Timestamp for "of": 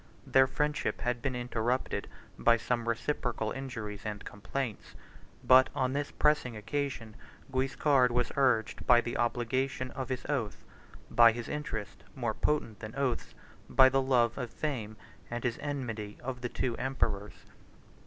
9.91-10.09, 14.39-14.49